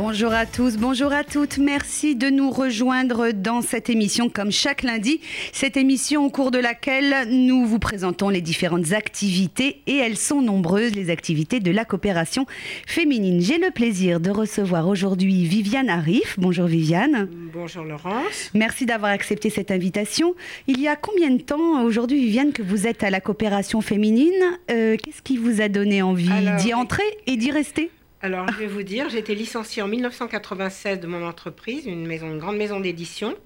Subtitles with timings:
[0.00, 1.58] Bonjour à tous, bonjour à toutes.
[1.58, 5.20] Merci de nous rejoindre dans cette émission comme chaque lundi.
[5.52, 10.40] Cette émission au cours de laquelle nous vous présentons les différentes activités et elles sont
[10.40, 12.46] nombreuses, les activités de la coopération
[12.86, 13.40] féminine.
[13.40, 16.36] J'ai le plaisir de recevoir aujourd'hui Viviane Arif.
[16.38, 17.28] Bonjour Viviane.
[17.52, 18.52] Bonjour Laurence.
[18.54, 20.36] Merci d'avoir accepté cette invitation.
[20.68, 24.32] Il y a combien de temps aujourd'hui Viviane que vous êtes à la coopération féminine?
[24.70, 27.90] Euh, Qu'est-ce qui vous a donné envie d'y entrer et d'y rester?
[28.20, 32.56] Alors, je vais vous dire, j'ai été licenciée en 1996 de mon entreprise, une, grande
[32.56, 33.36] maison d'édition.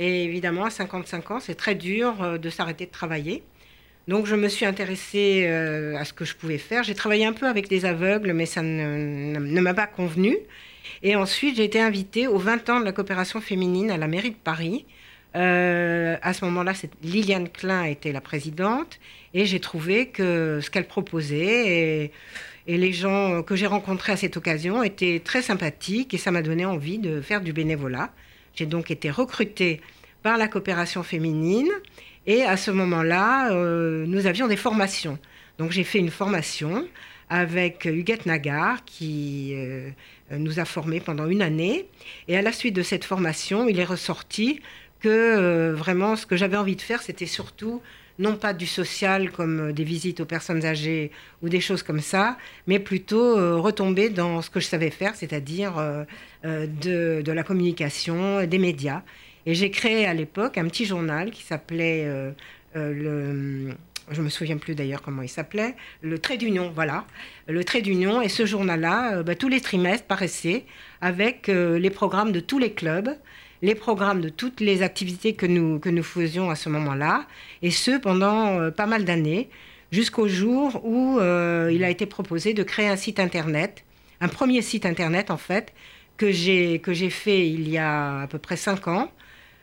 [0.00, 3.44] Et évidemment, à 55 ans, c'est très dur euh, de s'arrêter de travailler.
[4.08, 6.82] Donc, je me suis intéressée euh, à ce que je pouvais faire.
[6.82, 10.36] J'ai travaillé un peu avec des aveugles, mais ça ne, m'a pas convenu.
[11.04, 14.30] Et ensuite, j'ai été invitée aux 20 ans de la coopération féminine à la mairie
[14.30, 14.86] de Paris.
[15.36, 16.72] Euh, à ce moment-là,
[17.04, 18.98] Liliane Klein était la présidente.
[19.34, 22.10] Et j'ai trouvé que ce qu'elle proposait...
[22.66, 26.42] Et, les gens que j'ai rencontrés à cette occasion étaient très sympathiques et ça m'a
[26.42, 28.10] donné envie de faire du bénévolat.
[28.54, 29.80] J'ai donc été recrutée
[30.22, 31.70] par la coopération féminine
[32.26, 35.18] et à ce moment-là, euh, nous avions des formations.
[35.58, 36.86] Donc j'ai fait une formation
[37.28, 39.90] avec Huguette Nagar qui euh,
[40.30, 41.88] nous a formés pendant une année.
[42.28, 44.60] Et à la suite de cette formation, il est ressorti
[45.00, 47.80] que euh, vraiment ce que j'avais envie de faire, c'était surtout
[48.18, 51.10] non pas du social comme euh, des visites aux personnes âgées
[51.42, 52.36] ou des choses comme ça,
[52.66, 56.04] mais plutôt euh, retomber dans ce que je savais faire, c'est-à-dire euh,
[56.44, 59.02] de, la communication, des médias.
[59.44, 62.08] Et j'ai créé à l'époque un petit journal qui s'appelait
[62.74, 63.72] le
[64.12, 67.04] je me souviens plus d'ailleurs comment il s'appelait, le Trait d'Union, voilà,
[67.48, 68.22] le Trait d'Union.
[68.22, 70.64] Et ce journal-là, bah, tous les trimestres, paraissait
[71.00, 73.10] avec les programmes de tous les clubs
[73.62, 77.26] les programmes de toutes les activités que nous, que nous faisions à ce moment-là,
[77.62, 79.48] et ce pendant euh, pas mal d'années,
[79.92, 83.84] jusqu'au jour où euh, il a été proposé de créer un site internet,
[84.20, 85.72] un premier site internet en fait,
[86.16, 89.10] que j'ai, fait il y a à peu près cinq ans.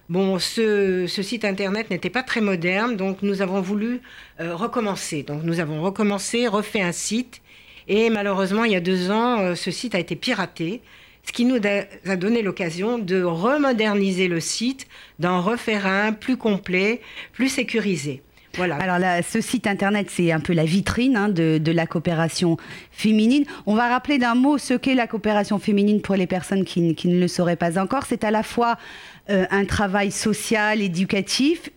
[0.10, 4.02] Bon, ce, ce site internet n'était pas très moderne, donc nous avons voulu
[4.40, 5.24] euh, recommencer.
[5.24, 7.42] Donc nous avons recommencé, refait un site,
[7.88, 10.82] et malheureusement, il y a deux ans, ce site a été piraté
[11.26, 11.60] ce qui nous
[12.08, 14.88] a donné l'occasion de remoderniser le site,
[15.20, 17.02] d'en refaire un plus complet,
[17.32, 18.22] plus sécurisé.
[18.56, 18.76] Voilà.
[18.76, 22.58] Alors là, ce site internet, c'est un peu la vitrine hein, de, la coopération
[22.92, 23.46] féminine.
[23.66, 27.20] On va rappeler d'un mot ce qu'est la coopération féminine pour les personnes qui, ne
[27.20, 28.04] le sauraient pas encore.
[28.08, 28.78] C'est à la fois
[29.32, 31.70] euh, un travail social, éducatif,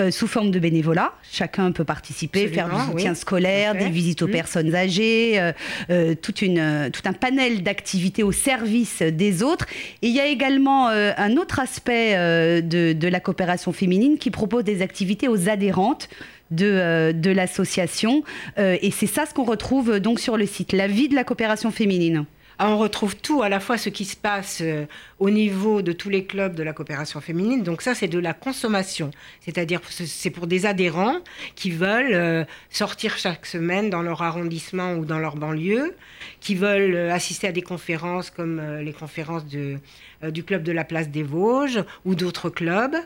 [0.00, 1.12] euh, sous forme de bénévolat.
[1.30, 5.52] Chacun peut participer, faire du soutien scolaire, des visites aux personnes âgées, euh,
[5.88, 9.66] euh, toute une, tout un panel d'activités au service des autres.
[10.02, 12.14] Et il y a également un autre aspect
[12.60, 16.08] de, de, la coopération féminine qui propose des activités aux adhérentes.
[16.50, 18.22] De, de l'association
[18.58, 21.70] et c'est ça ce qu'on retrouve donc sur le site La vie de la coopération
[21.70, 22.26] féminine.
[22.56, 24.86] Ah, on retrouve tout, à la fois ce qui se passe euh,
[25.18, 27.64] au niveau de tous les clubs de la coopération féminine.
[27.64, 29.10] Donc ça, c'est de la consommation.
[29.40, 31.16] C'est-à-dire, c'est pour des adhérents
[31.56, 35.96] qui veulent euh, sortir chaque semaine dans leur arrondissement ou dans leur banlieue,
[36.40, 41.08] qui veulent euh, assister à des conférences comme les conférences du club de la place
[41.08, 42.96] des Vosges ou d'autres clubs,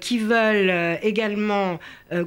[0.00, 1.78] qui veulent également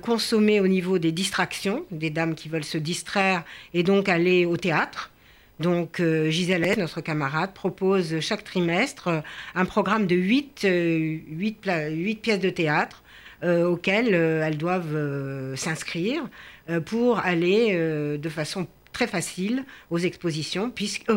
[0.01, 3.43] consommer au niveau des distractions, des dames qui veulent se distraire
[3.73, 5.11] et donc aller au théâtre.
[5.59, 9.21] Donc euh, Gisèle, notre camarade, propose chaque trimestre euh,
[9.55, 13.03] un programme de 8, euh, pièces de théâtre
[13.41, 16.27] auxquelles elles doivent s'inscrire
[16.85, 17.73] pour aller
[18.17, 21.09] de façon très facile aux expositions, puisque,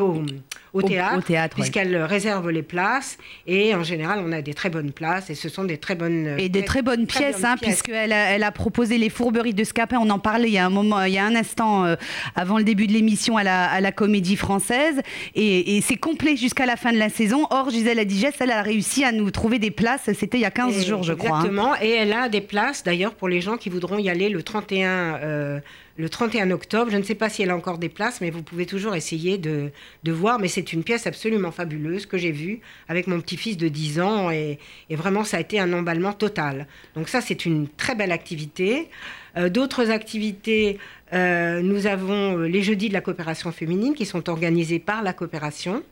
[0.72, 3.18] au, théâtre, puisqu'elle réserve les places.
[3.46, 6.36] Et en général, on a des très bonnes places et ce sont des très bonnes
[6.38, 9.98] et des très bonnes pièces, hein, puisqu'elle a, elle a proposé les fourberies de Scapin.
[10.00, 11.96] On en parlait il y a un moment, il y a un instant euh,
[12.34, 15.00] avant le début de l'émission à la, à la Comédie Française,
[15.34, 17.46] et, c'est complet jusqu'à la fin de la saison.
[17.50, 20.10] Or, Gisèle Adigès, elle a réussi à nous trouver des places.
[20.14, 21.38] C'était il y a 15 jours, je crois.
[21.38, 21.40] Hein.
[21.40, 21.74] Exactement.
[21.80, 25.60] Et elle a des places d'ailleurs pour les gens qui voudront y aller le 31
[25.96, 26.90] le 31 octobre.
[26.90, 29.38] Je ne sais pas si elle a encore des places, mais vous pouvez toujours essayer
[29.38, 29.70] de,
[30.06, 30.38] voir.
[30.38, 34.30] Mais c'est une pièce absolument fabuleuse que j'ai vue avec mon petit-fils de 10 ans
[34.30, 34.58] et,
[34.90, 36.66] vraiment ça a été un emballement total.
[36.94, 38.88] Donc ça, c'est une très belle activité.
[39.36, 40.78] Euh, d'autres activités,
[41.12, 45.12] euh, nous avons euh, les jeudis de la coopération féminine qui sont organisés par la
[45.12, 45.82] coopération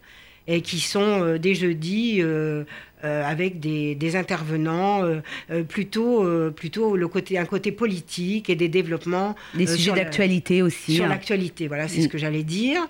[0.47, 2.23] et qui sont des jeudis
[3.03, 5.21] euh, avec des, intervenants euh,
[5.51, 9.37] euh, plutôt, plutôt le côté, un côté politique et des développements.
[9.55, 10.97] Des sujets d'actualité aussi.
[10.97, 11.09] Sur hein.
[11.09, 12.11] l'actualité, voilà, c'est ce mm.
[12.11, 12.87] que j'allais dire.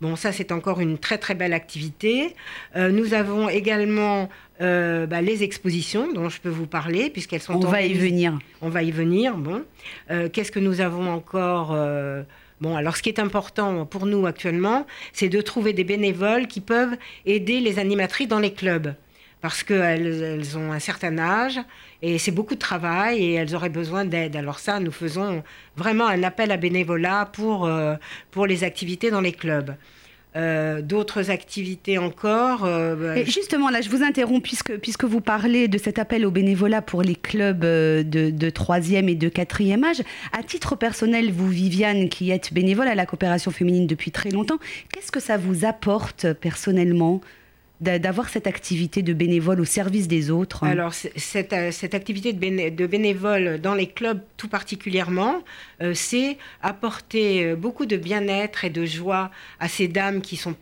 [0.00, 2.34] Bon, ça, c'est encore une très très belle activité.
[2.74, 7.54] nous avons également bah, les expositions dont je peux vous parler, puisqu'elles sont.
[7.54, 8.38] On va y venir.
[8.62, 9.36] On va y venir.
[9.36, 9.62] Bon,
[10.08, 11.76] qu'est-ce que nous avons encore
[12.60, 16.60] Bon, alors ce qui est important pour nous actuellement, c'est de trouver des bénévoles qui
[16.60, 18.94] peuvent aider les animatrices dans les clubs.
[19.40, 21.58] Parce qu'elles elles ont un certain âge
[22.02, 24.36] et c'est beaucoup de travail et elles auraient besoin d'aide.
[24.36, 25.42] Alors ça, nous faisons
[25.76, 27.94] vraiment un appel à bénévolat pour, euh,
[28.30, 29.74] pour les activités dans les clubs.
[30.36, 32.64] Euh, d'autres activités encore.
[32.64, 36.30] Euh, bah, justement, là, je vous interromps puisque, puisque vous parlez de cet appel au
[36.30, 40.02] bénévolat pour les clubs euh, de, de 3e et de 4e âge.
[40.32, 44.58] À titre personnel, vous, Viviane, qui êtes bénévole à la coopération féminine depuis très longtemps,
[44.92, 47.20] qu'est-ce que ça vous apporte personnellement?
[47.80, 50.64] D'avoir cette activité de bénévole au service des autres.
[50.64, 55.42] Alors, cette, euh, cette activité de, bénévole dans les clubs tout particulièrement,
[55.82, 59.30] euh, c'est apporter euh, beaucoup de bien-être et de joie
[59.60, 60.54] à ces dames qui sont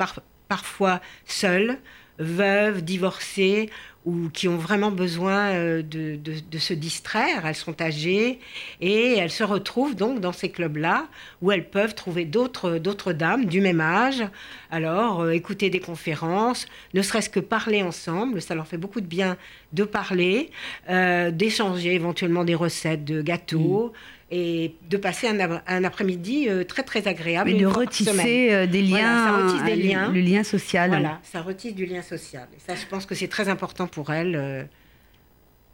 [0.48, 1.78] parfois seules,
[2.18, 3.70] veuves, divorcées
[4.04, 7.44] ou qui ont vraiment besoin euh, de, se distraire.
[7.46, 8.38] Elles sont âgées
[8.80, 11.08] et elles se retrouvent donc dans ces clubs-là
[11.42, 14.24] où elles peuvent trouver d'autres, dames du même âge.
[14.70, 19.06] Alors, euh, écouter des conférences, ne serait-ce que parler ensemble, ça leur fait beaucoup de
[19.06, 19.36] bien
[19.72, 20.50] de parler,
[20.88, 23.92] euh, d'échanger éventuellement des recettes de gâteaux.
[23.94, 23.98] Mmh
[24.30, 27.50] et de passer un, après-midi euh, très très agréable.
[27.50, 30.12] Et de retisser euh, des liens, ça des liens.
[30.12, 30.90] Le, lien social.
[30.90, 32.46] Voilà, ça retisse du lien social.
[32.54, 34.68] Et ça, je pense que c'est très important pour elle.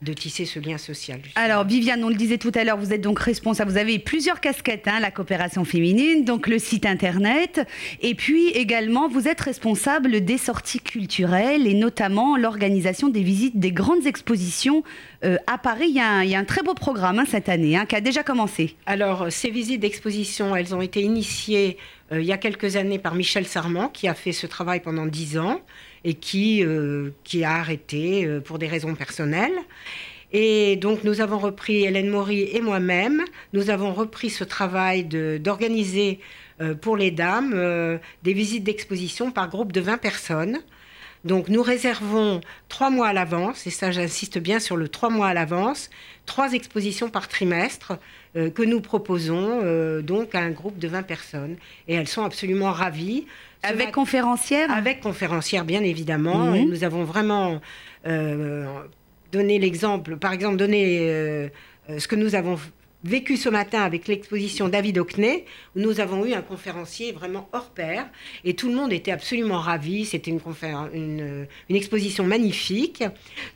[0.05, 1.21] Euh, de tisser ce lien social.
[1.35, 4.41] Alors, Viviane, on le disait tout à l'heure, vous êtes donc responsable, vous avez plusieurs
[4.41, 7.67] casquettes, hein, la coopération féminine, donc le site internet,
[8.03, 13.73] et puis également, vous êtes responsable des sorties culturelles et notamment l'organisation des visites des
[13.73, 14.83] grandes expositions
[15.25, 15.87] euh, à Paris.
[15.89, 16.01] Il y,
[16.35, 18.77] a un, très beau programme hein, cette année hein, qui a déjà commencé.
[18.87, 21.79] Alors, ces visites d'exposition, elles ont été initiées
[22.13, 25.07] euh, il y a quelques années par Michel Sarment, qui a fait ce travail pendant
[25.07, 25.61] dix ans
[26.05, 29.59] et qui, euh, qui a arrêté euh, pour des raisons personnelles.
[30.33, 36.19] Et donc nous avons repris, Hélène Maury et moi-même, nous avons repris ce travail d'organiser
[36.81, 40.59] pour les dames des visites d'exposition par groupe de 20 personnes.
[41.25, 45.29] Donc nous réservons trois mois à l'avance, et ça j'insiste bien sur le trois mois
[45.29, 45.89] à l'avance,
[46.27, 47.95] trois expositions par trimestre
[48.37, 51.57] euh, que nous proposons euh, donc à un groupe de 20 personnes.
[51.87, 53.27] Et elles sont absolument ravies.
[53.63, 54.71] Avec conférencière?
[54.73, 56.47] Avec conférencière, bien évidemment.
[56.47, 56.69] Mhm.
[56.69, 57.61] Nous avons vraiment
[58.07, 58.67] euh,
[59.31, 61.49] donné l'exemple, par exemple, donné
[61.89, 62.59] ce que nous avons
[63.05, 65.45] vécu ce matin avec l'exposition David Hockney,
[65.77, 68.09] où nous avons eu un conférencier vraiment hors pair,
[68.45, 70.07] et tout le monde était absolument ravi.
[70.07, 70.41] C'était une,
[71.69, 73.05] une, exposition magnifique.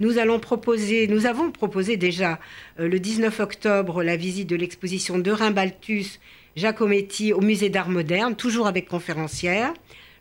[0.00, 2.38] Nous allons proposer, nous avons proposé déjà
[2.78, 6.20] euh, le 19 octobre la visite de l'exposition de Rimbaltus
[6.56, 9.72] Giacometti au musée d'art moderne, toujours avec conférencière.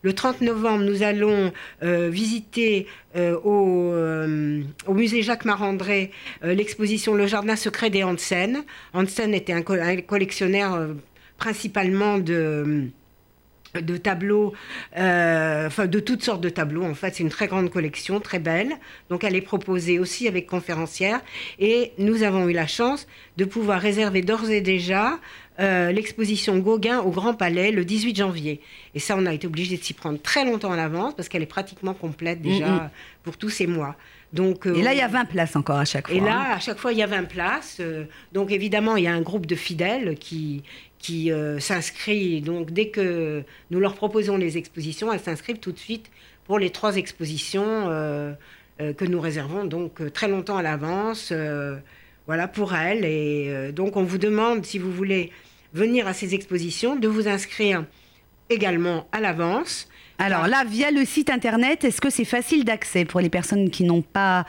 [0.04, 1.52] Le 30 novembre, nous allons
[1.84, 6.12] euh, visiter euh, euh, au, musée Jacques Marandré
[6.44, 8.64] l'exposition Le Jardin secret des Hansen.
[8.94, 10.90] Hansen était un, collectionneur
[11.38, 12.88] principalement de
[13.82, 14.54] de tableaux,
[14.96, 16.84] enfin de toutes sortes de tableaux.
[16.84, 18.78] En fait, c'est une très grande collection, très belle.
[19.10, 21.20] Donc, elle est proposée aussi avec conférencière.
[21.60, 25.20] Et nous avons eu la chance de pouvoir réserver d'ores et déjà
[25.60, 28.62] euh, l'exposition Gauguin au Grand Palais le 18 janvier.
[28.94, 31.42] Et ça, on a été obligé de s'y prendre très longtemps à l'avance parce qu'elle
[31.42, 32.90] est pratiquement complète déjà mm,
[33.24, 33.96] pour tous ces mois.
[34.34, 36.16] Donc, euh, et là, il y a 20 places encore à chaque fois.
[36.16, 36.56] Et là, hein.
[36.56, 37.78] à chaque fois, il y a 20 places.
[37.80, 40.62] Euh, donc, évidemment, il y a un groupe de fidèles qui,
[41.00, 42.42] qui s'inscrit.
[42.42, 46.12] Donc, dès que nous leur proposons les expositions, elles s'inscrivent tout de suite
[46.46, 47.88] pour les trois expositions
[48.80, 51.34] que nous réservons donc très longtemps à l'avance.
[52.28, 53.06] voilà pour elles.
[53.06, 55.32] Et donc, on vous demande, si vous voulez
[55.78, 57.86] venir à ces expositions, de vous inscrire
[58.50, 59.88] également à l'avance.
[60.20, 63.84] Alors là, via le site internet, est-ce que c'est facile d'accès pour les personnes qui
[63.84, 64.46] n'ont pas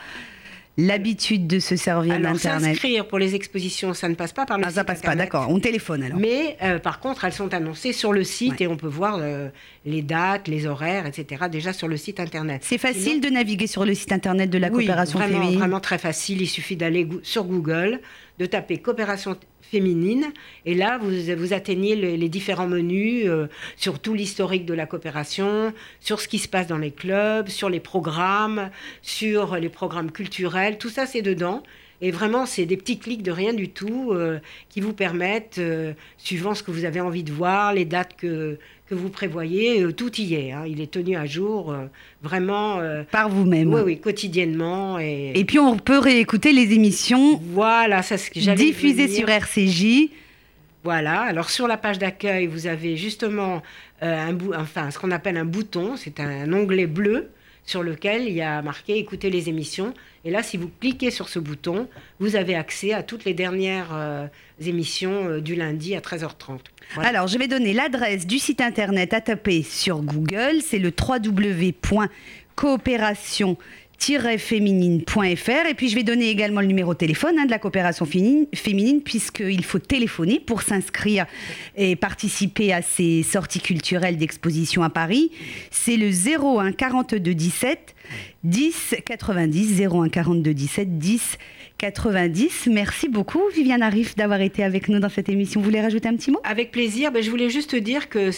[0.79, 4.63] l'habitude de se servir d'Internet S'inscrire pour les expositions, ça ne passe pas par le
[4.65, 5.47] ah, ça passe pas, d'accord.
[5.49, 6.17] On téléphone alors.
[6.17, 9.49] Mais euh, par contre, elles sont annoncées sur le site et on peut voir euh,
[9.85, 11.45] les dates, les horaires, etc.
[11.51, 12.61] déjà sur le site Internet.
[12.63, 15.97] C'est facile de naviguer sur le site Internet de la coopération vraiment, féminine vraiment très
[15.97, 16.41] facile.
[16.41, 17.99] Il suffit d'aller sur Google,
[18.39, 20.31] de taper coopération féminine.
[20.65, 25.73] Et là, vous, vous atteignez les, différents menus euh, sur tout l'historique de la coopération,
[25.99, 28.69] sur ce qui se passe dans les clubs, sur les programmes,
[29.01, 30.77] sur les programmes culturels.
[30.77, 31.63] Tout ça, c'est dedans.
[32.01, 35.93] Et vraiment, c'est des petits clics de rien du tout euh, qui vous permettent, euh,
[36.17, 38.57] suivant ce que vous avez envie de voir, les dates que,
[38.89, 40.51] que vous prévoyez, euh, tout y est.
[40.51, 40.63] Hein.
[40.67, 41.85] Il est tenu à jour euh,
[42.23, 42.79] vraiment.
[42.79, 43.71] Euh, Par vous-même.
[43.73, 44.97] Oui, oui, quotidiennement.
[44.99, 45.31] Et...
[45.35, 47.39] et puis on peut réécouter les émissions.
[47.51, 50.09] Voilà, ça ce que j'allais Diffusées sur RCJ.
[50.83, 53.61] Voilà, alors sur la page d'accueil, vous avez justement
[54.01, 57.29] un enfin, ce qu'on appelle un bouton, c'est un onglet bleu
[57.69, 59.93] sur lequel il y a marqué écouter les émissions.
[60.25, 61.87] Et là, si vous cliquez sur ce bouton,
[62.19, 64.25] vous avez accès à toutes les dernières euh,
[64.59, 66.61] émissions euh, du lundi à 13h30.
[66.97, 70.63] Alors, je vais donner l'adresse du site internet à taper sur Google.
[70.65, 73.55] C'est le www.coopération
[74.37, 78.05] féminine.fr et puis je vais donner également le numéro de téléphone hein, de la coopération
[78.05, 81.25] féminine, féminine puisqu'il faut téléphoner pour s'inscrire
[81.75, 85.31] et participer à ces sorties culturelles d'exposition à Paris.
[85.69, 87.95] C'est le 01 42 17
[88.43, 91.37] 10 90 01 42 17 10
[91.77, 92.67] 90.
[92.71, 95.61] Merci beaucoup, Viviane Arif, d'avoir été avec nous dans cette émission.
[95.61, 96.39] Vous voulez rajouter un petit mot?
[96.43, 97.11] Avec plaisir.
[97.11, 98.31] Ben, je voulais juste dire que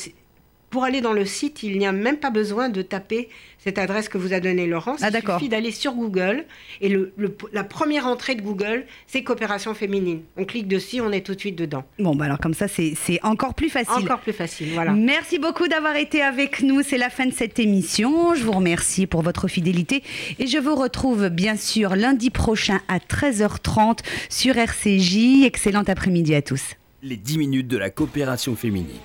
[0.71, 4.09] pour aller dans le site, il n'y a même pas besoin de taper cette adresse
[4.09, 5.01] que vous a donnée Laurence.
[5.03, 6.45] Ah, il suffit d'aller sur Google
[6.79, 7.13] et le,
[7.53, 10.21] la première entrée de Google, c'est coopération féminine.
[10.37, 11.83] On clique dessus, on est tout de suite dedans.
[11.99, 14.05] Bon, bah alors comme ça, c'est encore plus facile.
[14.05, 14.93] Encore plus facile, voilà.
[14.93, 16.81] Merci beaucoup d'avoir été avec nous.
[16.81, 18.33] C'est la fin de cette émission.
[18.33, 20.03] Je vous remercie pour votre fidélité
[20.39, 23.99] et je vous retrouve bien sûr lundi prochain à 13h30
[24.29, 25.43] sur RCJ.
[25.43, 26.75] Excellent après-midi à tous.
[27.03, 28.97] Les 10 minutes de la coopération féminine.